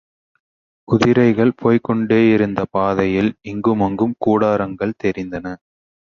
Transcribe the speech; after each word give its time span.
குதிரைகள் 0.87 1.51
போய்க் 1.55 1.83
கொண்டேயிருந்த 1.83 2.61
பாதையில் 2.71 3.29
இங்குமங்கும் 3.41 4.15
கூடாரங்கன் 4.25 4.95
தெரிந்தன. 5.03 5.45